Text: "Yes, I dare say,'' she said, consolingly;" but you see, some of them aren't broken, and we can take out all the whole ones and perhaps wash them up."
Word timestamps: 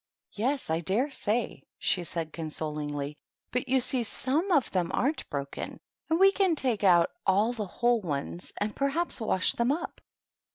"Yes, 0.31 0.71
I 0.71 0.79
dare 0.79 1.11
say,'' 1.11 1.61
she 1.77 2.03
said, 2.05 2.33
consolingly;" 2.33 3.19
but 3.53 3.67
you 3.69 3.79
see, 3.79 4.01
some 4.01 4.49
of 4.51 4.71
them 4.71 4.89
aren't 4.91 5.29
broken, 5.29 5.79
and 6.09 6.19
we 6.19 6.31
can 6.31 6.55
take 6.55 6.83
out 6.83 7.11
all 7.23 7.53
the 7.53 7.67
whole 7.67 8.01
ones 8.01 8.51
and 8.57 8.75
perhaps 8.75 9.21
wash 9.21 9.51
them 9.51 9.71
up." 9.71 10.01